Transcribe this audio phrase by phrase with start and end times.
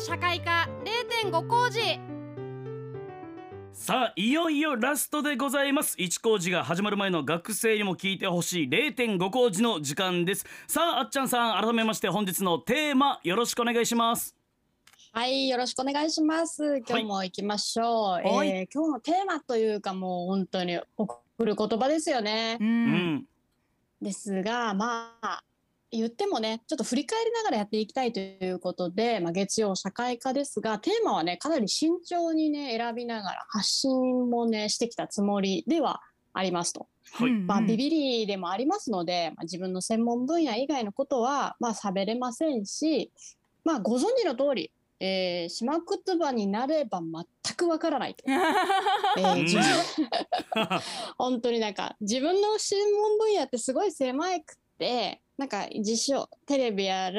[0.00, 0.66] 業社会科
[1.24, 1.80] 0.5工事。
[3.72, 5.94] さあいよいよラストでございます。
[5.98, 10.46] 一工事が始まる前の学生にも聞いてほしい0.5工事の時間です。
[10.66, 14.34] さああっちゃんさん改めまして本日のテーマよろしくお願いします。
[15.12, 16.78] はい、よろしくお願いします。
[16.88, 18.26] 今日も行きましょう。
[18.26, 18.48] はい。
[18.48, 22.56] えー今日のテーマというかもう本当に送る言葉ですよね。
[22.58, 23.24] ううんん。
[24.00, 25.42] ですが、まあ
[25.92, 36.00] 言ってもね、ちょっと振り返りながらやっていきたいということで、まあ、月曜社会科ですが、テーマはね、かなり慎重にね、選びながら発信もね、してきたつもりでは
[36.32, 36.86] ありますと。
[37.12, 43.10] はい、まあ、ビビリでもありますので、まあ、自分の専門分野以外のことは、まあ、喋れませんし、
[43.64, 44.70] まあ、ご存知の通り、
[45.00, 48.24] えー、島靴場になれば全くわからないと。
[48.28, 49.62] えー
[51.18, 57.10] 本当になんか自分の専門分野ってすごい狭くてなんか実証テレビや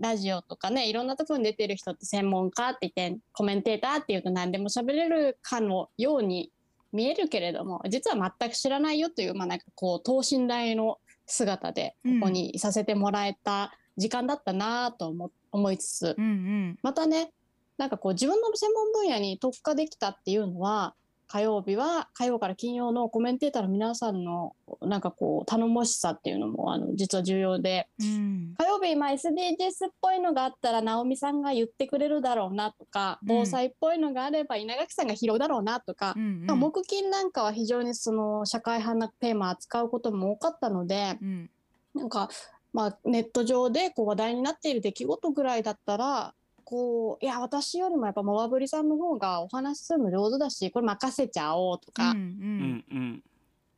[0.00, 6.50] ラジオとかねいろんなところに出てる人って専門家って言ってコメンテーターっていうと何でも喋れるかのように
[6.94, 10.96] 見えるけれども実は全く知らないよというまあなんかこう等身大の
[11.26, 16.78] 姿でここにいさせてもらえた時間だったなと思思いつつ、うんうん。
[16.82, 17.30] またね
[17.76, 20.94] なんかこう自分の専門分野に特化できたっていうのは
[21.28, 28.54] 火曜日は火曜から金曜のコメンテーターの皆さんのなんかこう頼もしさっていうのもあの実は重要でうん。
[28.58, 33.28] 火曜日今 SDGs っぽいのがあったら直美さんが言ってくれるだろうなとかうん。
[33.28, 41.50] 防災っぽいのがあれば稲垣さんが拾うだろうなとかう、んまあ木金なんかは非常にその社会派なテーマ扱うことも多かったのでうん。
[41.94, 42.28] なんか、
[42.72, 46.34] まあ、ネット上でこう話題になっている出来事ぐらいだったら
[46.66, 52.84] こういや私よりもやっぱモワブリさんの方がお話しするの上手だしこれ任せちゃおうとか、うんうん。
[52.90, 53.22] うん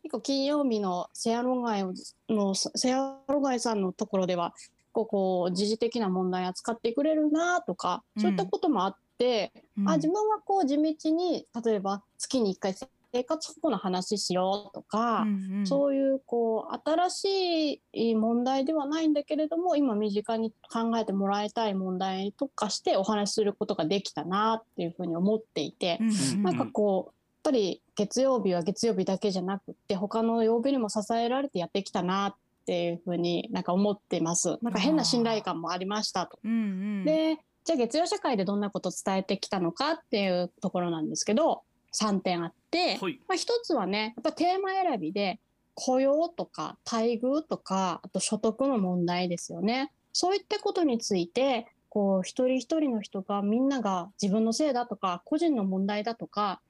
[0.02, 1.84] 結構金曜日のセアロガイ
[2.30, 4.54] のセアロガイさんのところでは
[4.92, 12.74] こうこう時事的な問題扱ってくれるなとか、うんそういったこともあって、うんあ自分はこう地道に例えば月に1回
[13.12, 15.22] 生活保護の話しようとか。
[15.22, 27.14] うんうんそういうこう新しい問題ではないんだけれども今身近に考えてもらいたい問題に特化してお話しすることができたなっていうふうに思っていて、うんうんなんかこう
[27.48, 32.34] やっぱり月曜日は月曜日だけじゃなくって他の曜日にも支えられてやってきたなっ
[32.66, 34.58] ていうふうになんか思っています。
[34.60, 36.38] なんか変な信頼感もありましたと。
[36.44, 36.54] うんう
[37.02, 45.40] んでじゃあ月曜社会でどんなことを伝えてきたのかっていうところなんですけど3点あって、はいまあ、一つはねやっぱテーマ選びで
[45.74, 49.92] 雇用とか待遇とかあと所得の問題ですよね。
[50.12, 56.60] そういったことについてこう一人一人の人がみんなが自分のせいだとか個人の問題だとか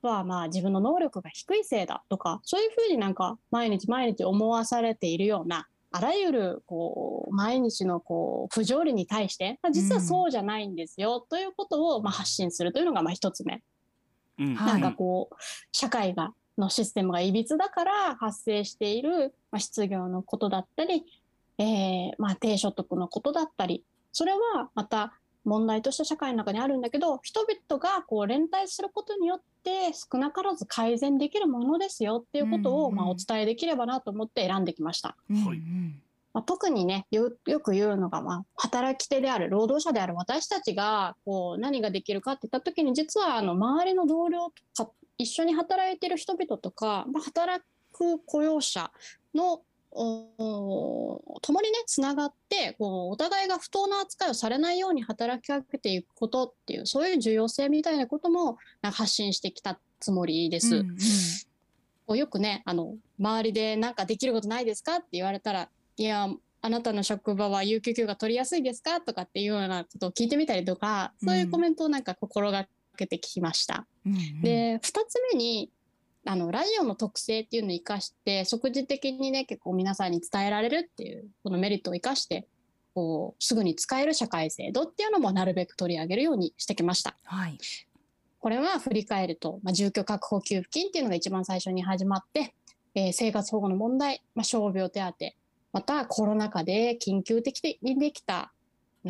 [0.00, 13.62] はまあ自分の能力が低いせいだとかそういうふうになんか毎日毎日思わされているようなあらゆるこう毎日のこう不条理に対して、まあ、実はそうじゃないんですよ、ということをまあ発信するというのがまあ一つ目。
[14.38, 14.54] うん。
[14.54, 15.36] はいなんかこう
[15.72, 21.04] 社会がのシステムがいびつだから発生している、まあ、失業のことだったり、
[21.58, 25.14] えーまあ、低所得のことだったりそれはまた
[25.44, 32.92] 問題として社会の中にあるんだけど人々がこう連帯することによって少なからず改善できるものですよっていうことを、うん。
[32.92, 35.16] うんまあ、お伝えできればなと思って選んできました。
[35.28, 35.44] うん。
[35.44, 35.58] はい
[36.34, 48.90] まあ、特にねよよく言うのが、まあ、働き手である労働者である私たちがこう何ができるかって言った時に実はあの周りの同僚とか一緒に働いてる人々とか、まあ、働く雇用者
[49.32, 49.62] の
[49.96, 60.76] お共にねつながってこうお互いが不当な扱いをされないように働きかけていくことっていうそういう重要性みたいなことも発信してきたつもりです。
[60.76, 60.96] うんうん
[62.06, 66.28] よくねあの周りで何かできることないですかって言われたらいや
[66.60, 69.00] あなたの職場は有給休暇取りやすいですか？
[69.00, 72.66] とかっていうようなことを聞いてみたりとかそういうコメントをなんか心が
[72.96, 73.86] けてきました。
[74.06, 75.70] うんうんで2つ目に
[76.26, 82.46] あのラジオの特性っていうのを生かして即時的にね結構皆さんに伝えられるっていうこのメリットを生かして
[82.94, 87.14] こうすぐに使える社会制度っていうのもなるべく取り上げるようにしてきました。
[87.24, 87.58] はい
[88.38, 92.54] これは振り返ると、まあ、住居確保給付金っていうのが一番最初に始まって、
[92.94, 95.14] えー生活保護の問題、まあ、傷病手当、
[95.74, 98.52] またコロナ禍で緊急的にできた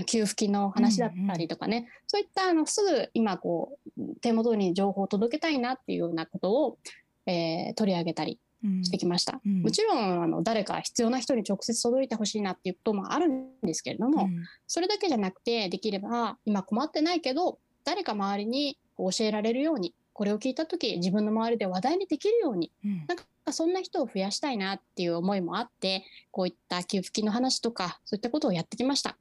[0.07, 6.79] 給付金の話だったりとかね、そういったあのすぐ今こう手元に情報を届けたいなっていうようなことを、
[7.27, 8.85] えー取り上げたりうん。
[8.85, 9.41] してきました。
[9.45, 9.63] うん。
[9.63, 14.45] もちろんあの誰か必要な人に直接届いてほしいなっていうこともあるんですけれども、うん。
[14.67, 29.19] それだけじゃなくてできれば今困ってないけど誰か周りに教えられるようにこれを聞いた時自分の周りで話題にできるようにうんなんかそんな人を増やしたいなっていう思いもあってこういった給付金の話とかそういったことをやってきました。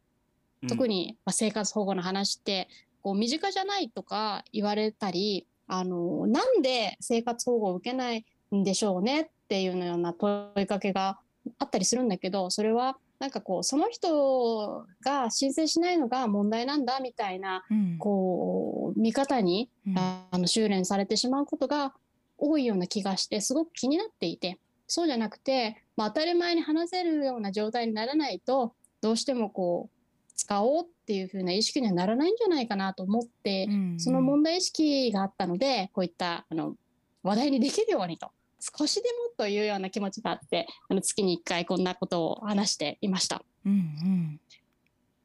[0.69, 2.69] 特にまあ生活保護の話って
[3.01, 8.25] こう身近じゃないとか言われたりあのなんで生活保護を受けない
[8.55, 11.19] んでしょうねっていうような問いかけが
[11.59, 17.97] あったりするんだけどそれはなんかこうその人が申請しないのが問題なんだみたいなうん。
[17.97, 19.97] こう見方にうん。
[19.97, 21.93] あの修練されてしまうことが
[22.37, 33.99] 多いような気がしてすごく気になっていてそうじゃなくて、まあ、当たり前に話せるような状態にならないとどうしてもこう使おうっていう風な意識にはならないんじゃないかなと思って、うん。
[34.01, 36.75] その問題意識があったのでこういったあの
[37.21, 38.31] 話題にできるようにと
[38.77, 43.43] 少しでもというような気持ちがあってあの月に1回こんなことを話していました。
[43.65, 44.39] うんうん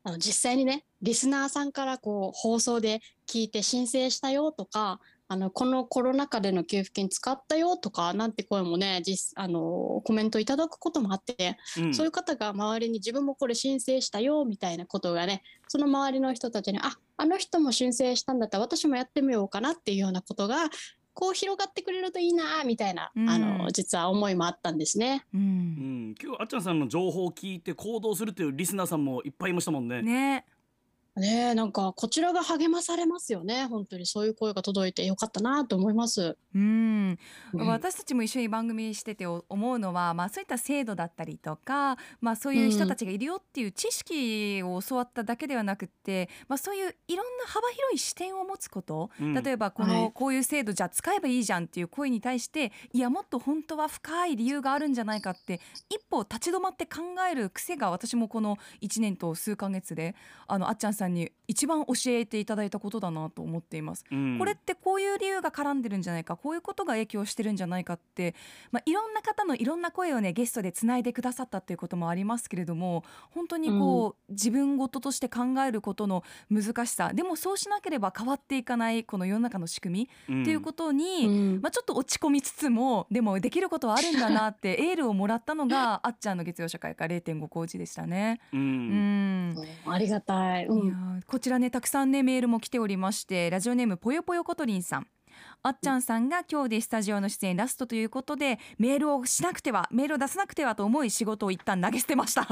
[0.05, 5.01] あの実際にねリスナーさんからこう放送で聞いて申請したよとか
[5.31, 20.71] あのこのコロナ禍での給付金使ったよとかなんて声もね実あのコメントいただくこともあって、うんそういう方が周りに自分もこれ申請したよみたいなことがねその周りの人たちにああの人も申請したんだったら私もやってみようかなっていうようなことが
[21.19, 25.27] こう広がってくれるといいなみたいな、うんあの実は思いもあったんですね。
[25.35, 30.01] ううんん、今日あっちゃんさんの情報を聞いて行動するっていうリスナーさんもいっぱいいましたもんね。
[30.01, 30.45] ね
[31.19, 33.67] ねえなんかこちらが励まされますよね。
[33.67, 36.37] 本当にそういう声が届いてよかったなと思います。
[36.55, 37.19] うん。
[37.53, 37.67] うん。
[37.67, 49.35] 私たちも一緒に番組しててお思うのは、まあ、そういった制度だったりとか、まあ、そういう人たちがいるよっていう知識を教わっただけではなくって、まあ、そういういろんな幅広い視点を持つこと、うん。
[49.35, 50.13] 例えばこの、はい。
[50.13, 57.01] こういう制度じゃあ使えばいいじゃんっていう声に対していやもっと本当は深い理由があるんじゃないかって一歩立ち止まって考
[57.31, 60.15] える癖が私もこの1年と数ヶ月で
[60.47, 64.05] あのあっちゃんさんに一番教えていただいたことだなと思っています。
[64.11, 64.39] うん。
[64.39, 68.35] これってこういう理由が絡んでるんじゃないかこういうことが影響してるんじゃないかって、
[68.71, 81.61] まあ、いろんな方のいろんな声をねゲストでつないでくださったっていうこともありますけれども本当にこう、自分事として考えることの難しさでもそうしなければ変わっていかないこの世の中の仕組みっていうことに、うん。
[81.63, 88.41] まあ、ちょっと落ち込みつつもでもできることはあるんだなって エールをもらったのがあっちゃんの月曜社会科0.5工事でしたね。
[88.53, 89.51] ううん。
[89.51, 89.57] ん
[89.87, 90.65] ありがたい。
[90.65, 95.07] いやうんーこちらねたくさんねメールも来ておりましてラジオネームぽよぽよことりんさん。
[95.63, 102.49] あっちゃんさんが今日でスタジオの出演ラストということでメールをしなくてはメールを出さなくてはと思い仕事を一旦投げ捨てました。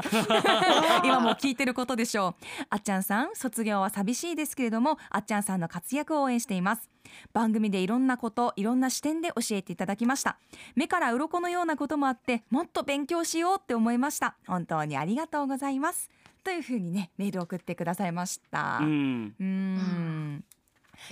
[1.04, 2.44] 今もう聞いてることでしょう。
[2.70, 6.90] あっちゃんさん卒業は寂しいですけれどもあっちゃんさんの活躍を応援しています。
[7.32, 10.38] 番組でいろんなこといろんな視点で教えていただきました。
[10.75, 14.37] 目から鱗のようなこともあってもっと勉強しようって思いました。
[14.46, 16.10] 本当にありがとうございます
[16.46, 18.78] というふうにねメールを送ってくださいました。
[18.81, 20.44] うんうーん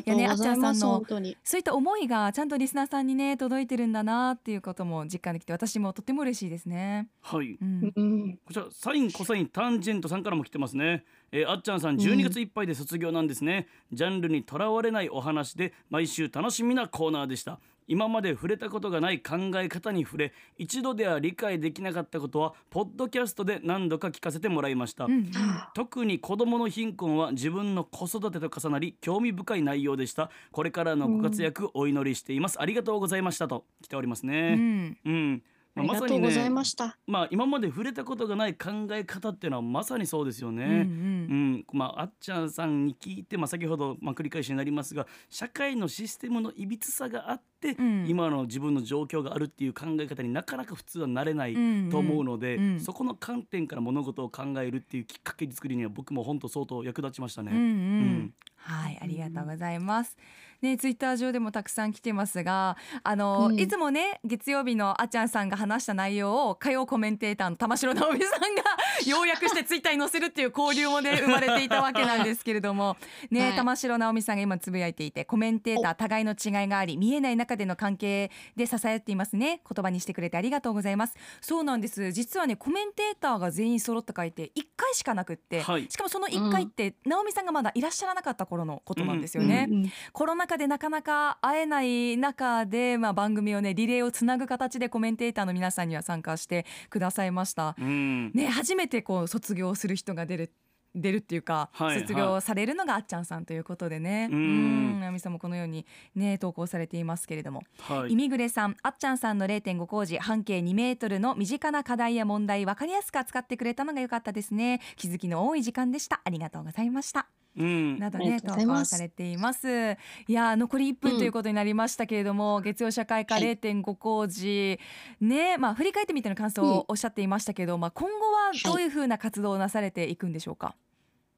[0.06, 1.36] いやねあっちゃんさんの本当に。
[1.42, 7.08] そういった思いがちゃんとリスナーさんにね届いてるんだなっていうことも実感できて私もとても嬉しいですね。
[7.20, 11.04] はいうんうんこちらサインコサインタンジェントさんからも来てますね、
[11.36, 17.58] えーあっちゃんさん12月いっぱいで卒業なんですね、ジャンルにとらわれないお話で毎週楽しみなコーナーでした。
[17.86, 25.12] 今まで触れたことがない考え方に触れ一度では理解できなかったことはポッドキャストで何度か聞かせてもらいました、うん。
[25.12, 25.30] うん
[25.74, 30.30] 特に子どもの貧困は自分の子育てと重なり興味深い内容でした。
[30.52, 34.98] これからのご活躍お祈りしています、ありがとうございましたと来ておりますうねん。
[35.04, 35.42] うん、
[35.76, 36.98] ありまあまさにねがとうございました。
[37.06, 40.64] まあ今まで触れたことがない考え方っていうのはまさにそうですよね。
[40.64, 57.52] うんうんまああっちゃんさんに聞いて、まあ、先ほど、まあ、繰り返しになりますが社会のシステムのいびつさがあって、うん今の自分の状況があるっていう考え方になかなか普通はなれないうんと思うので、うんそこの観点から物事を考えるっていうきっかけ作りには僕も本当相当役立ちましたね。
[57.52, 60.16] うんうんうんはい、ありがとうございます。
[60.64, 68.62] ね、ツイッター上でもたくさん来てますが、あの、うんいつもね、月曜日のあっちゃんさんが話した内容を火曜コメンテーターの玉城直美さんが
[69.06, 72.96] 要約してツイッターに載せるっていう交流もね生まれていたわけなんですけれども、
[73.30, 79.60] ね、はい玉城直美さんが今つぶやいていて、コメンテーター互いの違いがあり、見えない中での関係で支え合っていますね。
[79.70, 81.14] 言葉にしてくれてありがとうございます。
[81.42, 82.10] そうなんです。
[82.12, 89.66] 実はね、コメンテーターが全員揃った回って1回しかなくって、はいしかもその1回って、直美さんがまだいらっしゃらなかった頃のことなんですよね。
[89.70, 97.74] うんコロナ禍でなかなか会えない中で、まあ、番組をねリレーをつなぐ形でコメンテーターの皆さんには参加してくださいました。
[97.78, 98.30] うん。
[98.32, 100.52] ね、初めてこう卒業する人が出る
[100.94, 104.38] 出るっていうか、はい卒業されるのがあっちゃんさんということでね、うん。
[104.38, 108.12] うん直美さんもこのようにね投稿されていますけれども、はい。
[108.12, 114.80] イミグレさんあっちゃんさんの0.5工事半径2メートルの身近な課題や問題分かりやすく扱ってくれたのが良かったですね。
[114.96, 116.20] 気づきの多い時間でした。
[116.24, 117.98] ありがとうございましたうん。
[117.98, 118.90] などありね投がとうございます。
[118.92, 119.68] 稿されています。
[119.68, 123.44] いやー残り1分ということになりましたけれども、月曜社会科はい。
[123.56, 124.78] 0.5工事。
[125.20, 130.74] ねまあ振り返ってみての感想をおっしゃっていましたけど、まあ今後はどういうふうな活動をなされていくんでしょうか、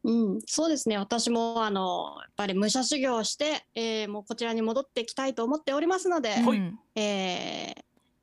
[0.04, 0.96] うん、そうですね。
[0.98, 6.78] 私もあのやっぱり武者修行をして、えーもうこちらに戻ってきたいと思っておりますので、はいうん。
[6.94, 7.82] えー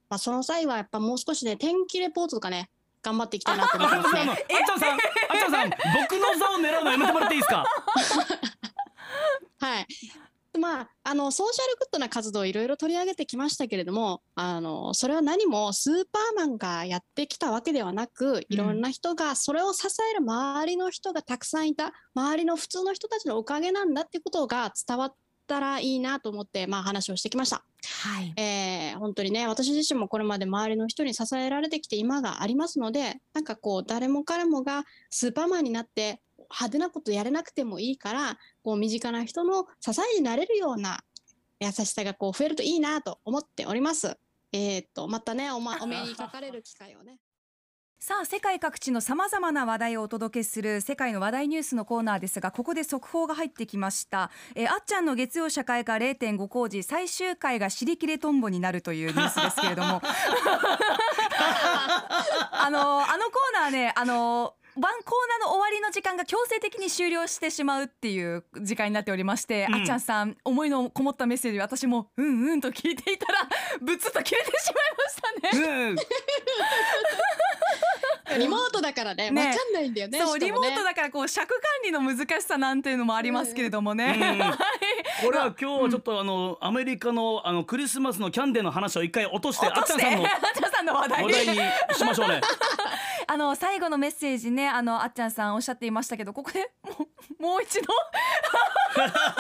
[0.10, 2.70] まあその際はやっぱもう少しね天気レポートとかね
[3.02, 4.36] 頑張っていきたいなと思あってますあのあ。
[4.36, 4.98] ちゃんさんあっ
[5.40, 7.66] ちゃんさん僕の座を狙うのやめてもらっていいですか？
[9.60, 9.88] はい。
[10.60, 25.16] まあ、あのソーシャルグッドな活動をいろいろ取り上げてきましたけれどもあのそれは何もスーパーマンがやってきたわけではなくいろんな人がそれを支える周りの人がたくさんいた周りの普通の人たちのおかげなんだってことが伝わっ
[25.48, 27.66] たらいいなと思って、まあ、話をしてきました。
[28.06, 36.22] はいえー本当にね私自身もこれまで周りの人に支えられてきて今がありますのでなんかこう誰も彼もがスーパーマンになって
[36.54, 41.04] 派手なことやれなくてもいいからこう身近な人の支えになれるような
[41.60, 44.18] 優しさがこう増えるといいなと思っております。
[44.52, 47.18] えーっとまたねお,、ま、 お目にかかれる機会をね。
[48.00, 60.02] さあ世界各地のさまざまな話題をお届けする世界の話題ニュースのコーナーですがここで速報が入ってきました、えーあっちゃんの月曜社会科0.5工事最終回が尻切れトンボになるというニュースですけれども
[62.52, 69.76] あのあのコーナーねあのワンコーナーの終わりの時間が強制的に終了してしまうっていう時間になっておりまして、うん。
[69.76, 73.48] あっちゃんさん思いのこもったメッセージ私もうんうんと聞いていたら
[73.82, 75.66] ブツッと切れてしまいましたね。
[75.66, 75.96] うん
[78.40, 79.48] リモートだからねね。
[79.48, 80.20] わかんないんだよね。
[80.20, 84.16] そうリモートだからこう尺管理の難しさなんていうのもありますけれどもね。
[84.18, 84.58] うん はい。
[85.24, 91.56] これは今日はちょっとあのアメリカのあのクリスマスのキャンデーの話を一回落としてあっちゃんさんのあっちゃんさんの話題話題に
[91.96, 92.42] しましょうね。
[93.34, 97.08] あの最後のメッセージねあのあっちゃんさんおっしゃっていましたけどここでも
[97.40, 97.88] うもう一度？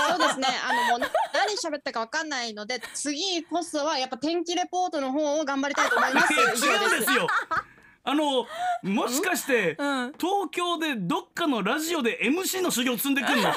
[0.09, 0.47] そうですね。
[0.67, 6.33] あのもう何喋ったかわかんないので次こそはやっぱ天気レポートの方を頑張りたいと思います。
[6.65, 7.27] 違うんですよ。
[8.05, 8.47] あの
[8.81, 10.13] もしかしてうん？
[10.19, 13.53] 東京でどっかのラジオで MC の修行積んでくんの？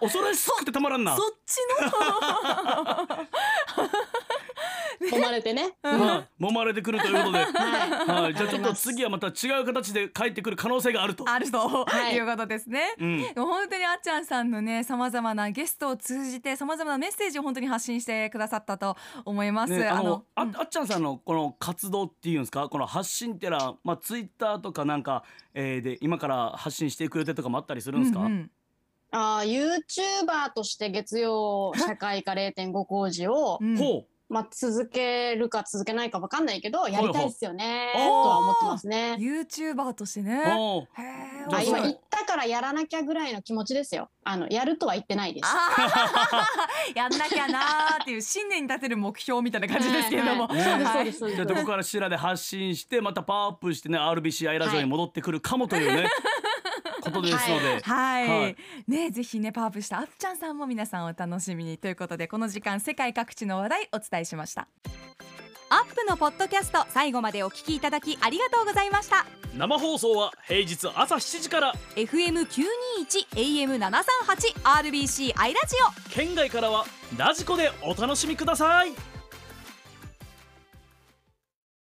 [0.00, 1.16] 恐ろしくてたまらんな。
[1.16, 1.90] そっちの
[5.10, 5.72] 揉まれてね。
[5.82, 8.22] あ揉まれてくるということで、 はい。
[8.22, 11.28] はい、じゃあちょっと次はまた違う形で帰ってくる可能性があると。
[11.28, 12.94] あるとはいいうことですね。
[12.98, 19.72] うん、でも本当にあっちゃんさんのねさまざまなゲストを通じてさまざまなメッセージを本当に発信してくださったと思います。
[19.72, 20.56] ね、あのあうん。
[20.56, 22.68] あっちゃんさんのこの活動っていうんですか？
[22.68, 28.50] この発信ってのは、まあ、ツイッターとかなんか、えー、で今から発信していく予定とかもあったりするんですか、うんうん。
[29.10, 33.76] あー YouTuber として月曜社会科0.5工事を、うん。
[33.76, 39.16] ほまあ、続けるか続けないかわかんないけどやりたいですよねほうとは思ってますね。
[39.20, 40.42] YouTuber としてう、ね。
[41.52, 44.08] あ今言ったからやらなきゃぐらいの気持ちですよ。
[44.24, 45.48] あのやるとは言ってないです。
[46.96, 50.86] やんなきゃなーっていう新年に立てる目標みたいな感じですけれども、はいはい。
[50.86, 56.08] そうですそうですじゃあどこからしらで発信してまたパワーアップしてね RBCI ラジオに戻ってくるかもというね、
[57.12, 58.56] ことですので、はい、はい。
[58.88, 64.68] ねぜひねパワーアップしたあっちゃんさんも皆さんお楽しみにということでこの時間世界各地の話題お伝えしました。
[65.70, 69.24] アップのポッドキャスト最後までお聞きいただきありがとうございました。
[69.56, 71.74] 生放送は平日朝7時から。
[71.96, 75.76] FM921 AM738 RBC アイラジ
[76.08, 76.10] オ。
[76.10, 76.84] 県外からは
[77.16, 79.11] ラジコでお楽しみください